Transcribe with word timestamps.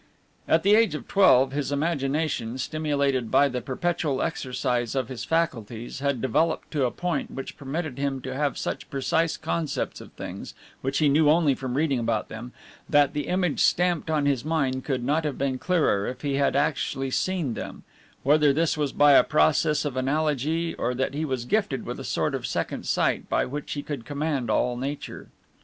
At 0.47 0.63
the 0.63 0.73
age 0.73 0.95
of 0.95 1.07
twelve 1.07 1.51
his 1.51 1.71
imagination, 1.71 2.57
stimulated 2.57 3.29
by 3.29 3.47
the 3.47 3.61
perpetual 3.61 4.23
exercise 4.23 4.95
of 4.95 5.09
his 5.09 5.23
faculties, 5.25 5.99
had 5.99 6.23
developed 6.23 6.71
to 6.71 6.85
a 6.85 6.89
point 6.89 7.29
which 7.29 7.55
permitted 7.55 7.99
him 7.99 8.19
to 8.21 8.33
have 8.33 8.57
such 8.57 8.89
precise 8.89 9.37
concepts 9.37 10.01
of 10.01 10.11
things 10.13 10.55
which 10.81 10.97
he 10.97 11.07
knew 11.07 11.29
only 11.29 11.53
from 11.53 11.75
reading 11.75 11.99
about 11.99 12.29
them, 12.29 12.51
that 12.89 13.13
the 13.13 13.27
image 13.27 13.59
stamped 13.59 14.09
on 14.09 14.25
his 14.25 14.43
mind 14.43 14.83
could 14.83 15.03
not 15.03 15.23
have 15.23 15.37
been 15.37 15.59
clearer 15.59 16.07
if 16.07 16.23
he 16.23 16.33
had 16.33 16.55
actually 16.55 17.11
seen 17.11 17.53
them, 17.53 17.83
whether 18.23 18.51
this 18.51 18.75
was 18.75 18.91
by 18.91 19.11
a 19.11 19.23
process 19.23 19.85
of 19.85 19.95
analogy 19.95 20.73
or 20.79 20.95
that 20.95 21.13
he 21.13 21.23
was 21.25 21.45
gifted 21.45 21.85
with 21.85 21.99
a 21.99 22.03
sort 22.03 22.33
of 22.33 22.47
second 22.47 22.87
sight 22.87 23.29
by 23.29 23.45
which 23.45 23.73
he 23.73 23.83
could 23.83 24.03
command 24.03 24.49
all 24.49 24.75
nature. 24.75 25.27